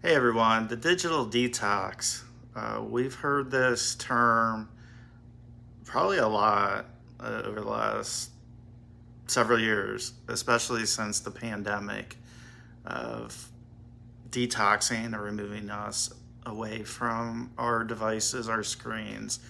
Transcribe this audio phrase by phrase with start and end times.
[0.00, 2.22] Hey everyone, the digital detox.
[2.54, 4.68] Uh, we've heard this term
[5.84, 6.86] probably a lot
[7.18, 8.30] uh, over the last
[9.26, 12.16] several years, especially since the pandemic
[12.86, 13.48] of
[14.30, 16.14] detoxing or removing us
[16.46, 19.40] away from our devices, our screens,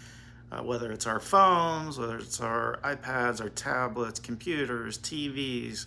[0.51, 5.85] uh, whether it's our phones, whether it's our iPads, our tablets, computers, TVs,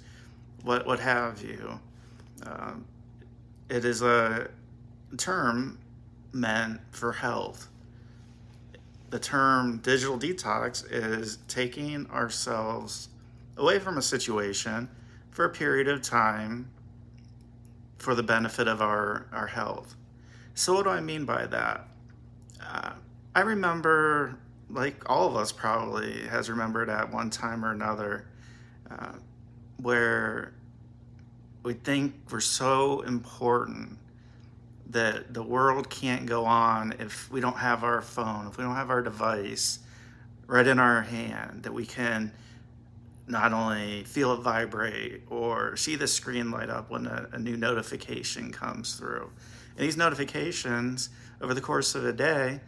[0.61, 1.79] what, what have you.
[2.45, 2.85] Um,
[3.71, 4.49] it is a
[5.15, 5.79] term
[6.33, 7.69] meant for health.
[9.11, 13.07] The term digital detox is taking ourselves
[13.55, 14.89] away from a situation
[15.29, 16.69] for a period of time
[17.97, 19.95] for the benefit of our, our health.
[20.53, 21.87] So, what do I mean by that?
[22.61, 22.91] Uh,
[23.35, 24.37] I remember,
[24.69, 28.27] like all of us probably has remembered at one time or another,
[28.89, 29.13] uh,
[29.77, 30.51] where
[31.63, 33.97] we think we're so important
[34.89, 38.75] that the world can't go on if we don't have our phone, if we don't
[38.75, 39.79] have our device
[40.47, 42.31] right in our hand, that we can
[43.27, 47.55] not only feel it vibrate or see the screen light up when a, a new
[47.55, 49.29] notification comes through.
[49.77, 51.09] And these notifications
[51.39, 52.59] over the course of a day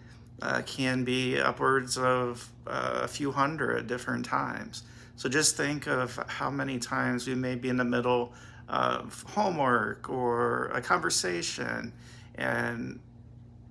[0.41, 4.83] uh, can be upwards of uh, a few hundred at different times.
[5.15, 8.33] So just think of how many times we may be in the middle
[8.67, 11.93] of homework or a conversation,
[12.35, 12.99] and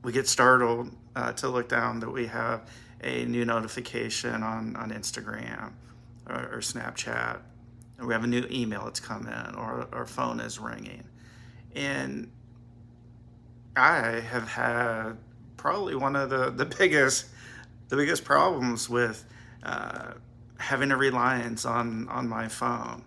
[0.02, 2.68] we get startled uh, to look down that we have
[3.02, 5.72] a new notification on, on Instagram
[6.28, 7.38] or, or Snapchat,
[7.98, 11.04] or we have a new email that's come in, or our phone is ringing.
[11.74, 12.30] And
[13.76, 15.16] I have had
[15.56, 17.26] probably one of the, the biggest
[17.88, 19.26] the biggest problems with
[19.62, 20.12] uh,
[20.58, 23.04] having a reliance on on my phone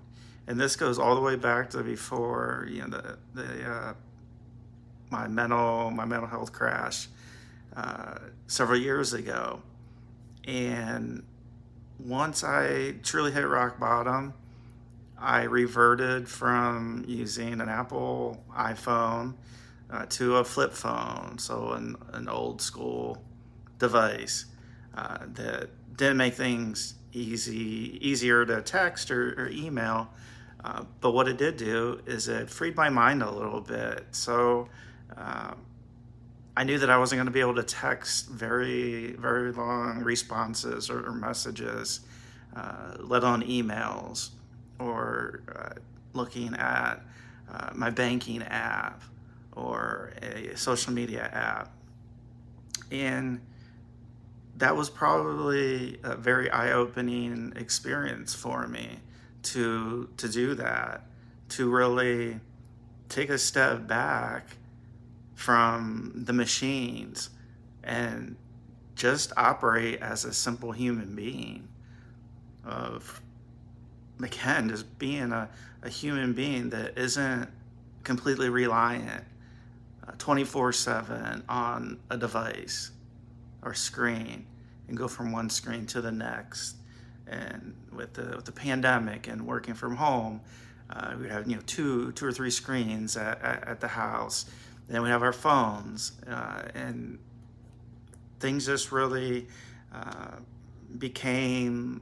[0.47, 3.93] and this goes all the way back to before you know the the uh,
[5.09, 7.07] my mental my mental health crash
[7.75, 8.15] uh,
[8.47, 9.61] several years ago,
[10.45, 11.23] and
[11.99, 14.33] once I truly hit rock bottom,
[15.17, 19.35] I reverted from using an Apple iPhone
[19.89, 23.23] uh, to a flip phone, so an, an old school
[23.79, 24.45] device
[24.95, 30.09] uh, that didn't make things easy easier to text or, or email
[30.65, 34.03] uh, but what it did do is it freed my mind a little bit.
[34.11, 34.67] So
[35.15, 35.53] uh,
[36.57, 40.89] I knew that I wasn't going to be able to text very, very long responses
[40.89, 41.99] or, or messages,
[42.55, 44.29] uh, let alone emails
[44.79, 45.79] or uh,
[46.13, 46.95] looking at
[47.53, 49.03] uh, my banking app
[49.51, 51.71] or a social media app.
[52.91, 53.39] And
[54.57, 58.99] that was probably a very eye opening experience for me
[59.45, 61.03] to to do that
[61.49, 62.39] to really
[63.09, 64.57] take a step back
[65.35, 67.29] from the machines
[67.83, 68.35] and
[68.95, 71.67] just operate as a simple human being
[72.65, 73.21] of
[74.23, 75.47] again just being a,
[75.83, 77.49] a human being that isn't
[78.03, 79.23] completely reliant
[80.07, 82.91] uh, 24 7 on a device
[83.61, 84.45] or screen
[84.87, 86.77] and go from one screen to the next
[87.27, 90.41] and with the with the pandemic and working from home,
[90.89, 94.45] uh, we have you know two two or three screens at, at, at the house.
[94.87, 97.17] Then we have our phones, uh, and
[98.39, 99.47] things just really
[99.93, 100.35] uh,
[100.99, 102.01] became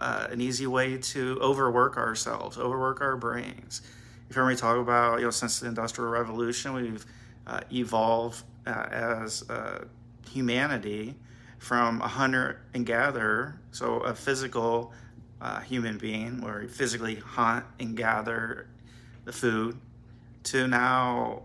[0.00, 3.80] uh, an easy way to overwork ourselves, overwork our brains.
[4.28, 7.06] You've heard me talk about you know since the Industrial Revolution, we've
[7.46, 9.44] uh, evolved uh, as
[10.30, 11.14] humanity
[11.64, 14.92] from a hunter and gatherer, so a physical
[15.40, 18.68] uh, human being where we physically hunt and gather
[19.24, 19.78] the food,
[20.42, 21.42] to now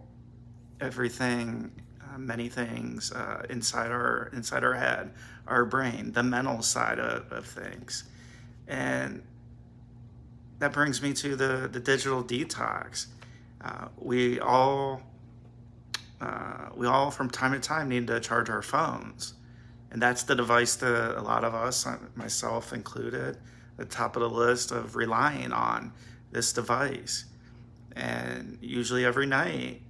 [0.82, 1.72] everything,
[2.04, 5.12] uh, many things uh, inside our inside our head,
[5.48, 8.04] our brain, the mental side of, of things,
[8.68, 9.24] and
[10.60, 13.06] that brings me to the the digital detox.
[13.64, 15.02] Uh, we all
[16.20, 19.36] uh, we all from time to time need to charge our phones
[19.92, 23.38] and that's the device that a lot of us, uh, myself included,
[23.78, 25.92] the top of the list of relying on
[26.32, 27.26] this device.
[27.96, 29.82] And usually every night,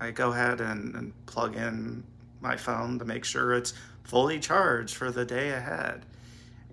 [0.00, 2.04] I go ahead and, and plug in
[2.40, 6.06] my phone to make sure it's fully charged for the day ahead.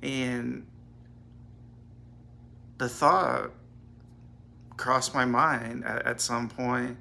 [0.02, 0.66] And
[2.78, 3.52] the thought
[4.78, 6.98] crossed my mind at, at some point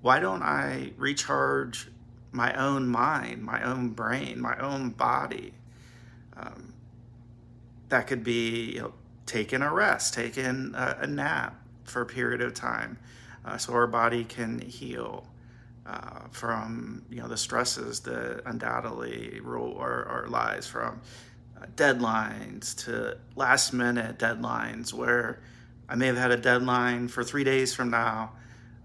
[0.00, 1.88] why don't I recharge
[2.34, 5.54] my own mind, my own brain, my own body.
[6.36, 6.74] Um,
[7.88, 8.94] that could be you know,
[9.26, 11.54] taking a rest, taking a, a, nap
[11.84, 12.98] for a period of time
[13.44, 15.26] uh, so our body can heal.
[15.86, 21.00] uh, from you know the stresses that undoubtedly rule our, our lives from
[21.60, 25.40] uh, deadlines to last minute deadlines where
[25.88, 28.32] I may have had a deadline for three days from now,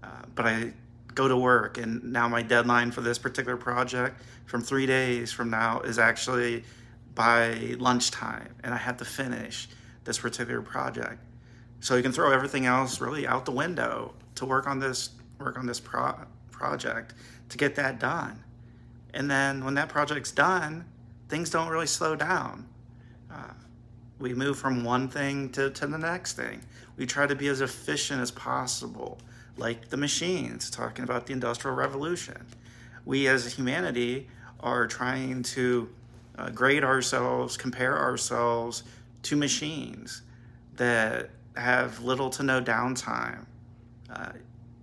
[0.02, 0.72] uh, but I
[1.14, 5.50] go to work and now my deadline for this particular project from three days from
[5.50, 6.64] now is actually
[7.14, 9.68] by lunchtime and I have to finish
[10.04, 11.18] this particular project.
[11.80, 15.58] So you can throw everything else really out the window to work on this work
[15.58, 17.14] on this pro- project
[17.48, 18.42] to get that done.
[19.14, 20.84] And then when that project's done,
[21.28, 22.68] things don't really slow down.
[23.32, 23.54] Uh,
[24.18, 26.60] we move from one thing to, to the next thing.
[26.96, 29.18] We try to be as efficient as possible,
[29.56, 32.46] like the machines, talking about the Industrial Revolution.
[33.04, 34.28] We as humanity
[34.60, 35.88] are trying to
[36.38, 38.82] uh, grade ourselves, compare ourselves
[39.22, 40.22] to machines
[40.76, 43.44] that have little to no downtime.
[44.08, 44.32] Uh,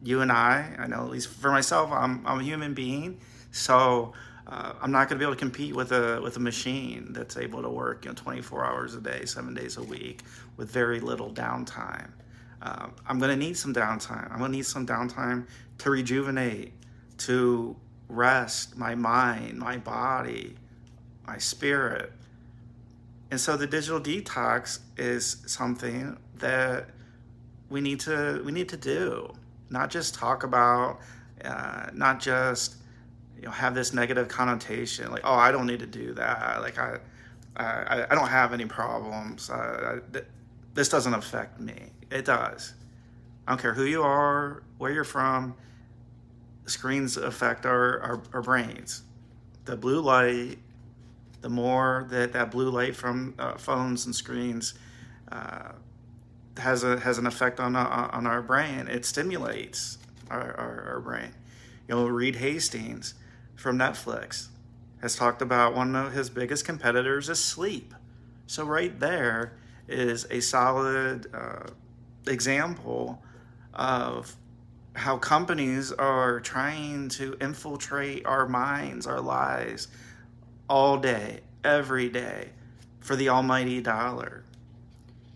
[0.03, 3.19] you and I, I know at least for myself, I'm, I'm a human being,
[3.51, 4.13] so
[4.45, 7.35] uh, I'm not going to be able to compete with a with a machine that's
[7.35, 10.21] able to work you know 24 hours a day, seven days a week,
[10.55, 12.09] with very little downtime.
[12.67, 14.29] Uh, I'm to need some downtime.
[14.29, 15.47] I'm to need some downtime
[15.77, 16.73] to rejuvenate,
[17.19, 17.75] to
[18.09, 20.55] rest my mind, my body,
[21.25, 22.11] my spirit.
[23.31, 26.89] And so the digital detox is something that
[27.69, 29.33] we need to we need to do,
[29.69, 30.99] not just talk about,
[31.45, 32.75] uh, not just
[33.37, 36.79] you know have this negative connotation like oh I don't need to do that like
[36.79, 36.97] I
[37.55, 40.25] I, I don't have any problems uh, th-
[40.73, 42.73] this doesn't affect me it does
[43.45, 45.55] I don't care who you are where you're from
[46.65, 49.03] screens affect our, our, our brains
[49.65, 50.57] the blue light
[51.41, 54.73] the more that that blue light from uh, phones and screens
[55.31, 55.71] uh,
[56.57, 58.87] has a has an effect on uh, on our brain.
[58.87, 59.97] It stimulates
[60.29, 61.31] our, our, our, brain.
[61.87, 63.13] You know, Reed Hastings
[63.55, 64.47] from Netflix
[65.01, 67.93] has talked about one of his biggest competitors is sleep.
[68.47, 69.53] So right there
[69.87, 71.67] is a solid uh,
[72.27, 73.21] example
[73.73, 74.35] of
[74.93, 79.87] how companies are trying to infiltrate our minds, our lives,
[80.69, 82.49] all day, every day
[82.99, 84.43] for the almighty dollar.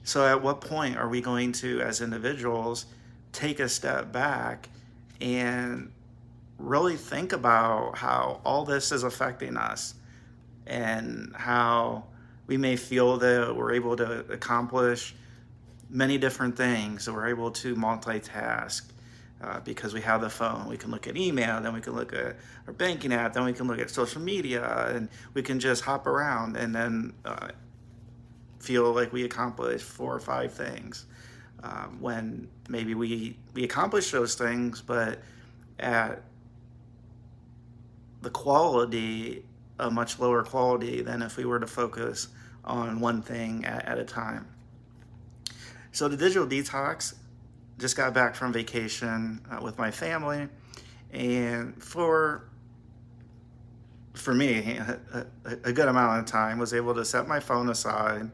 [0.03, 2.87] So, at what point are we going to, as individuals,
[3.31, 4.67] take a step back
[5.21, 5.91] and
[6.57, 9.93] really think about how all this is affecting us
[10.65, 12.05] and how
[12.47, 15.15] we may feel that we're able to accomplish
[15.91, 18.83] many different things, So we're able to multitask,
[19.41, 20.67] uh, because we have the phone.
[20.67, 23.53] We can look at email, then we can look at our banking app, then we
[23.53, 27.49] can look at social media, and we can just hop around and then uh,
[28.59, 31.05] feel like we accomplished four or five things.
[31.63, 35.19] Um, when maybe we we accomplish those things, but
[35.79, 36.23] at
[38.21, 39.43] the quality
[39.81, 42.27] a much lower quality than if we were to focus
[42.63, 44.47] on one thing at, at a time.
[45.91, 47.15] So the digital detox
[47.77, 50.47] just got back from vacation uh, with my family,
[51.11, 52.45] and for
[54.13, 54.77] for me,
[55.13, 58.29] a, a, good amount of time was able to set my phone aside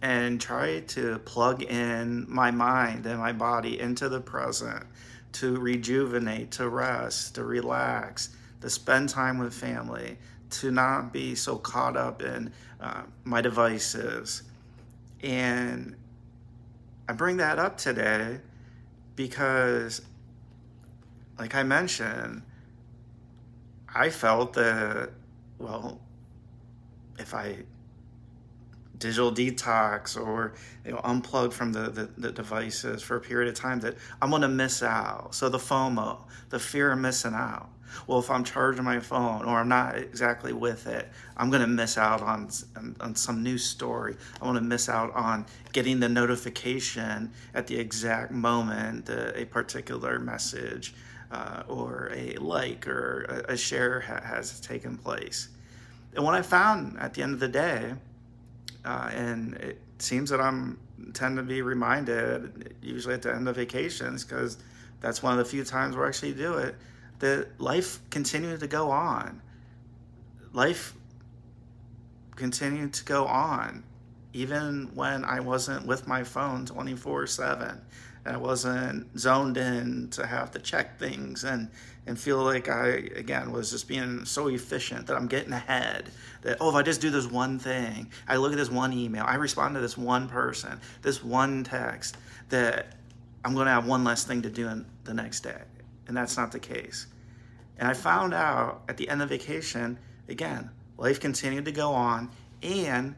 [0.00, 4.84] and try to plug in my mind and my body into the present
[5.32, 8.30] to rejuvenate, to rest, to relax,
[8.60, 10.18] to spend time with family,
[10.50, 14.42] to not be so caught up in uh, my devices.
[15.22, 15.94] And
[17.12, 18.38] I bring that up today
[19.16, 20.00] because,
[21.38, 22.40] like I mentioned,
[23.94, 25.10] I felt that,
[25.58, 26.00] well,
[27.18, 27.64] if I
[28.96, 30.54] digital detox or
[30.86, 34.30] you know, unplug from the, the, the, devices for a period of time that I'm
[34.30, 35.34] going to miss out.
[35.34, 37.68] So the FOMO, the fear of missing out.
[38.06, 41.68] Well, if I'm charging my phone or I'm not exactly with it, I'm going to
[41.68, 42.50] miss out on,
[43.00, 44.16] on some new story.
[44.40, 50.18] I want to miss out on getting the notification at the exact moment a particular
[50.18, 50.94] message
[51.30, 55.48] uh, or a like or a, a share ha- has taken place.
[56.14, 57.94] And what I found at the end of the day,
[58.84, 60.78] uh, and it seems that I'm
[61.14, 64.58] tend to be reminded usually at the end of vacations because
[65.00, 66.76] that's one of the few times where I actually do it
[67.22, 69.40] that life continued to go on.
[70.52, 70.92] Life
[72.34, 73.84] continued to go on
[74.32, 77.80] even when I wasn't with my phone 24 7.
[78.24, 81.68] I wasn't zoned in to have to check things and,
[82.06, 86.10] and feel like I, again, was just being so efficient that I'm getting ahead.
[86.42, 89.24] That, oh, if I just do this one thing, I look at this one email,
[89.26, 92.16] I respond to this one person, this one text,
[92.48, 92.96] that
[93.44, 95.62] I'm going to have one less thing to do in the next day.
[96.06, 97.06] And that's not the case.
[97.82, 99.98] And I found out at the end of vacation,
[100.28, 102.30] again, life continued to go on.
[102.62, 103.16] And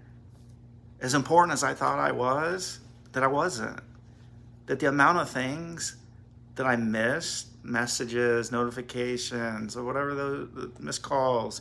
[1.02, 2.80] as important as I thought I was,
[3.12, 3.80] that I wasn't.
[4.64, 5.96] That the amount of things
[6.54, 11.60] that I missed, messages, notifications, or whatever those the missed calls,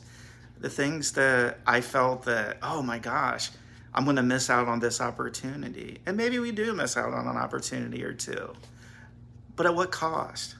[0.61, 3.51] the things that I felt that, oh my gosh,
[3.93, 5.99] I'm going to miss out on this opportunity.
[6.05, 8.53] And maybe we do miss out on an opportunity or two.
[9.57, 10.55] But at what cost?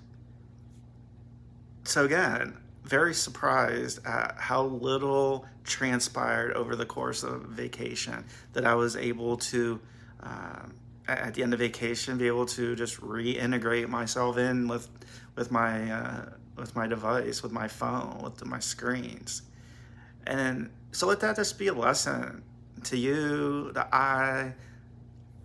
[1.84, 8.76] So, again, very surprised at how little transpired over the course of vacation that I
[8.76, 9.80] was able to,
[10.22, 10.74] um,
[11.08, 14.90] at the end of vacation, be able to just reintegrate myself in with,
[15.36, 16.26] with my, uh,
[16.58, 19.44] with my device, with my phone, with my screens.
[20.26, 22.44] And so let that just be a lesson
[22.86, 24.54] to you, to I,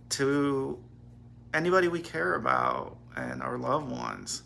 [0.09, 0.79] to
[1.53, 4.43] anybody we care about and our loved ones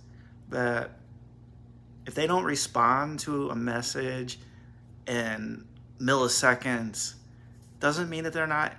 [0.49, 0.99] that
[2.05, 4.39] if they don't respond to a message
[5.07, 5.65] in
[5.99, 7.15] milliseconds,
[7.79, 8.73] doesn't mean that they're not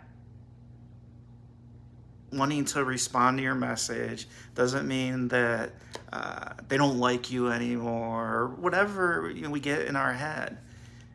[2.32, 4.26] wanting to respond to your message
[4.56, 5.70] doesn't mean that
[6.12, 10.58] uh, they don't like you anymore or whatever you know, we get in our head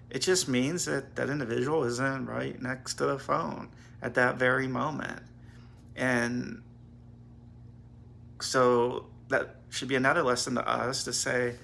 [0.10, 3.70] it just means that that individual isn't right next to the phone
[4.02, 5.22] at that very moment.
[5.96, 6.64] And
[8.42, 11.56] so that should be another lesson to us to say,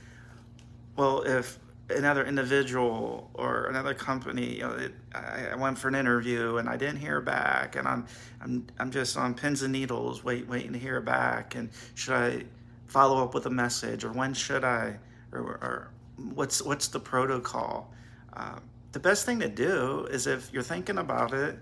[0.95, 1.59] well, if
[1.89, 6.67] another individual or another company, you know, it, I, I, went for an interview and
[6.67, 8.05] I didn't hear back, and I'm
[8.41, 12.43] I'm I'm just on pins and needles, wait, waiting to hear back, and should I
[12.87, 14.97] follow up with a message, or when should I,
[15.31, 15.91] or, or
[16.33, 17.93] what's what's the protocol?
[18.33, 18.61] Um,
[18.91, 21.59] the best thing to do is if you're thinking about it,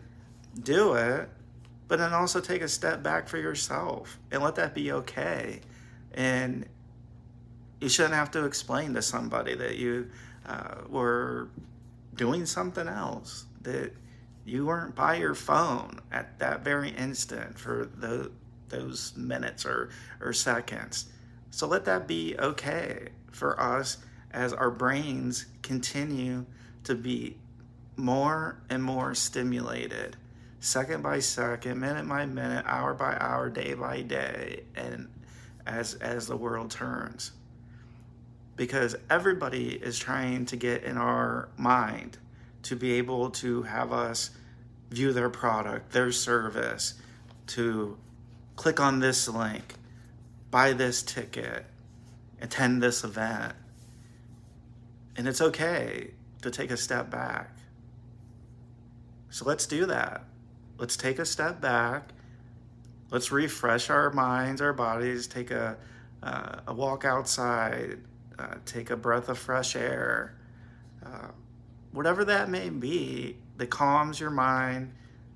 [0.62, 1.30] do it,
[1.88, 5.60] but then also take a step back for yourself and let that be okay.
[6.14, 6.66] And
[7.84, 10.10] you shouldn't have to explain to somebody that you
[10.46, 11.50] uh, were
[12.16, 13.92] doing something else, that
[14.46, 18.32] you weren't by your phone at that very instant for the,
[18.70, 19.90] those minutes or,
[20.22, 21.12] or seconds.
[21.52, 23.98] So let that be okay for us
[24.32, 26.46] as our brains continue
[26.86, 27.38] to be
[27.98, 30.16] more and more stimulated
[30.62, 35.08] second by second minute by minute hour by hour day by day and
[35.68, 37.34] as as the world turns
[38.56, 42.18] because everybody is trying to get in our mind
[42.64, 44.32] to be able to have us
[44.90, 46.94] view their product their service
[47.48, 47.98] to
[48.56, 49.76] click on this link
[50.52, 51.66] buy this ticket
[52.42, 53.54] attend this event
[55.16, 57.56] and it's okay to take a step back.
[59.30, 60.24] So let's do that.
[60.78, 62.10] Let's take a step back.
[63.12, 65.78] Let's refresh our minds, our bodies, take a,
[66.24, 68.00] uh, a walk outside,
[68.40, 70.36] uh, take a breath of fresh air.
[71.06, 71.28] Uh,
[71.92, 74.94] whatever that may be that calms your mind,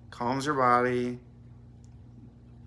[0.10, 1.20] calms your body,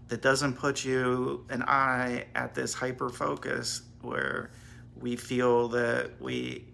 [0.08, 4.50] that doesn't put you and I at this hyper focus where
[4.98, 6.64] we feel that we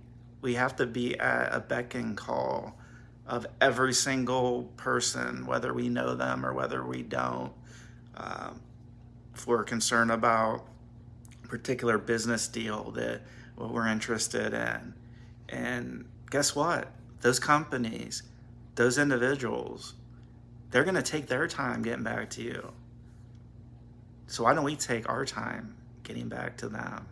[0.41, 2.79] we have to be at a beck and call
[3.27, 7.53] of every single person, whether we know them or whether we don't.
[8.17, 8.61] Um,
[9.35, 10.67] if we're concerned about
[11.45, 13.23] a particular business deal that
[13.57, 14.95] what we're interested in.
[15.49, 16.93] And guess what?
[17.21, 18.23] Those companies,
[18.75, 19.95] those individuals,
[20.71, 22.73] they're going to take their time getting back to you.
[24.27, 27.07] So why don't we take our time getting back to them?